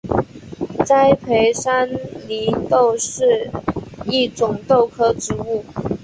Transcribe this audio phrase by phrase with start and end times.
[0.83, 1.87] 栽培山
[2.27, 3.51] 黧豆是
[4.07, 5.63] 一种豆科植物。